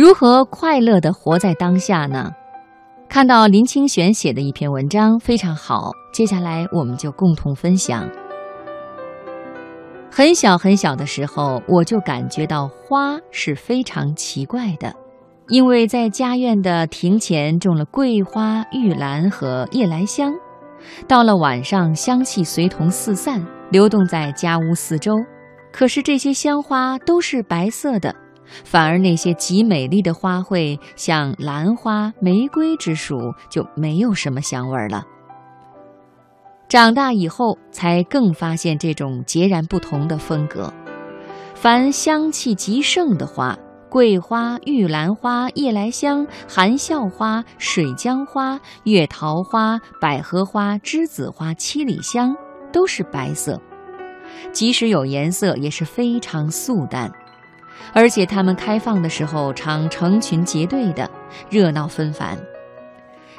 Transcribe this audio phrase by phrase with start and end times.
[0.00, 2.32] 如何快乐地活在当下呢？
[3.06, 8.08] 看到林清玄写的一篇文章非常好，接下来我们就共同分享。
[10.10, 14.90] 很小很小的时候，我就感觉到花是非常奇怪的，
[15.48, 20.32] 因为在家院的庭前种了桂花、玉兰和夜来香，
[21.06, 25.14] 到了晚上，香气随同四散，流动在家屋四周。
[25.70, 28.16] 可是这些香花都是白色的。
[28.64, 35.04] 反而那些极美丽的花卉，像兰花、玫瑰之属，就没有什么香味了。
[36.68, 40.72] 长大以后，才更发现这种截然不同的风格。
[41.54, 43.58] 凡香气极盛的花，
[43.88, 52.34] 桂花、玉兰花、夜来香、含笑花、水江花、月桃花、百合花、栀子花、七里香，
[52.72, 53.60] 都是白色，
[54.52, 57.12] 即使有颜色，也是非常素淡。
[57.92, 61.10] 而且它们开放的时候常成群结队的，
[61.48, 62.38] 热闹纷繁。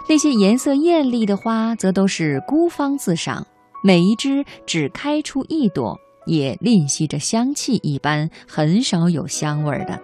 [0.10, 3.46] 那些颜色艳丽的花则都是孤芳自赏，
[3.84, 10.00] 每一枝只开出一朵，也吝惜着香气一般，很少有香味儿的。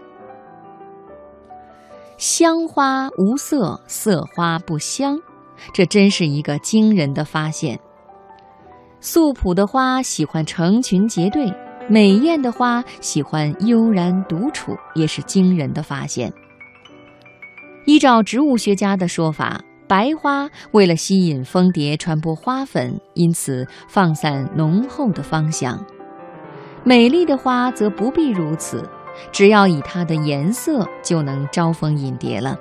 [2.17, 5.19] 香花无色，色花不香，
[5.73, 7.79] 这真是一个惊人的发现。
[8.99, 11.53] 素朴的花喜欢成群结队。
[11.89, 16.31] 美艳的花喜欢悠然独处，也是惊人的发现。
[17.85, 25.77] 依照植物学家的说法，白花为了吸引蜂蝶传播花粉，因此放散浓厚的芳香；
[26.83, 28.83] 美丽的花则不必如此，
[29.31, 32.59] 只要以它的颜色就能招蜂引蝶了。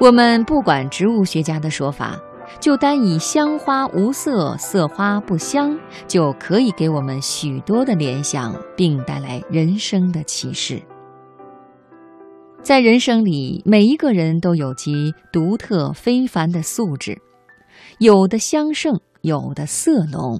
[0.00, 2.18] 我们不管植物学家的说法。
[2.60, 10.82] 就单以香花无色，色花不香，就可以给我们许多的联想，并带来人生的启示。
[12.62, 17.20] 在人生里，每一个人都有其独特非凡的素质，
[17.98, 20.38] 有的香盛，有的色浓，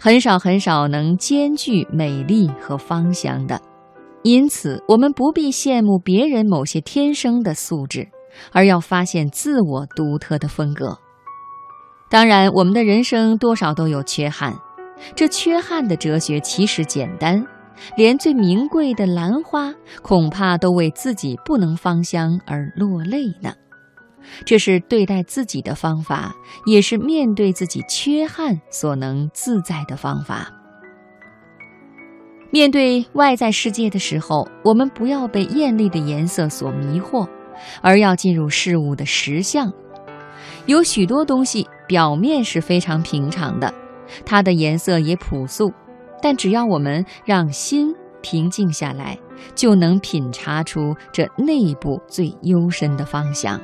[0.00, 3.60] 很少很少能兼具美丽和芳香的。
[4.24, 8.08] 因此，我们不必羡慕别人某些天生的素质，
[8.50, 10.98] 而要发现自我独特的风格。
[12.10, 14.54] 当然，我们的人生多少都有缺憾，
[15.16, 17.44] 这缺憾的哲学其实简单，
[17.96, 23.52] 连最名贵的兰花恐怕都为自己不能芳香而落泪呢。
[24.46, 26.32] 这是对待自己的方法，
[26.66, 30.50] 也是面对自己缺憾所能自在的方法。
[32.50, 37.28] 面对外在世界的时候，我们不要被艳丽的颜色所迷惑，
[37.82, 39.72] 而要进入事物的实相。
[40.66, 43.72] 有许多东西表面是非常平常的，
[44.24, 45.72] 它的颜色也朴素，
[46.22, 49.18] 但只要我们让心平静下来，
[49.54, 53.60] 就能品察出这内部最幽深的芳香。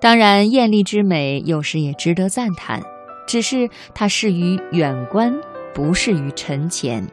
[0.00, 2.82] 当然，艳丽之美有时也值得赞叹，
[3.26, 5.32] 只是它适于远观，
[5.72, 7.06] 不适于沉潜。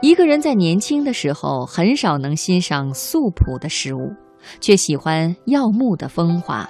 [0.00, 4.12] 一个人在年轻的时候，很少能欣赏素朴的事物。
[4.60, 6.68] 却喜欢耀目的风华，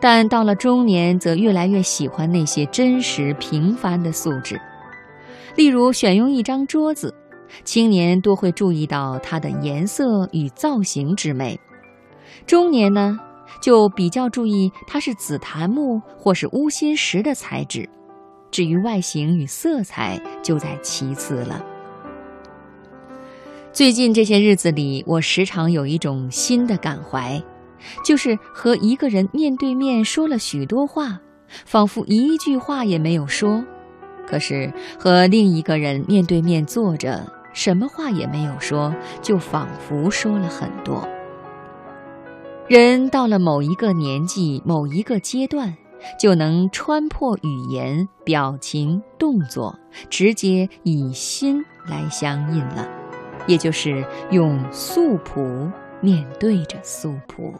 [0.00, 4.60] 但到了中年，则越来越喜欢那些真实平凡的素质。
[5.54, 7.14] 例如，选用一张桌子，
[7.64, 11.56] 青年多会注意到它的颜色与造型之美；
[12.46, 13.18] 中年呢，
[13.62, 17.88] 就比较注意它是紫檀木或是乌心石的材质。
[18.50, 21.64] 至于外形与色彩，就在其次了。
[23.72, 27.42] 最近这些日子里，我时常有一种新的感怀，
[28.04, 31.20] 就是和一个人面对面说了许多话，
[31.64, 33.64] 仿佛一句话也没有说；
[34.26, 41.06] 可是和另一个人面对面坐着，什么话也没有说，就仿佛说了很多。
[42.68, 45.76] 人到了某一个年纪、某一个阶段，
[46.18, 49.78] 就能穿破语言、表情、动作，
[50.10, 52.88] 直接以心来相应了。
[53.46, 55.70] 也就是用素朴
[56.00, 57.54] 面对着素朴。